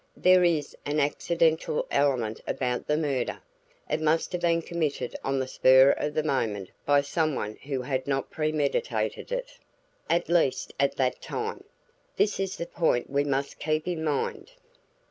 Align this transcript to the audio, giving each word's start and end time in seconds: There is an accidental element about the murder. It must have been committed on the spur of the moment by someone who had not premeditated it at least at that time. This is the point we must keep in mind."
There 0.17 0.43
is 0.43 0.75
an 0.83 0.99
accidental 0.99 1.85
element 1.91 2.41
about 2.47 2.87
the 2.87 2.97
murder. 2.97 3.39
It 3.87 4.01
must 4.01 4.31
have 4.31 4.41
been 4.41 4.63
committed 4.63 5.15
on 5.23 5.37
the 5.37 5.45
spur 5.47 5.91
of 5.91 6.15
the 6.15 6.23
moment 6.23 6.71
by 6.87 7.01
someone 7.01 7.55
who 7.65 7.83
had 7.83 8.07
not 8.07 8.31
premeditated 8.31 9.31
it 9.31 9.59
at 10.09 10.27
least 10.27 10.73
at 10.79 10.95
that 10.95 11.21
time. 11.21 11.63
This 12.17 12.39
is 12.39 12.55
the 12.57 12.65
point 12.65 13.11
we 13.11 13.23
must 13.23 13.59
keep 13.59 13.87
in 13.87 14.03
mind." 14.03 14.53